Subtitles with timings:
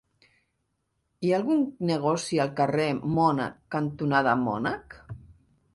[1.27, 5.03] Hi ha algun negoci al carrer Mònec cantonada Mònec?